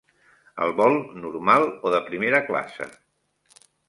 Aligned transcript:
El 0.67 0.71
vol 0.77 0.95
normal 1.25 1.65
o 1.89 1.91
de 1.97 1.99
primera 2.07 2.39
classe? 2.47 2.89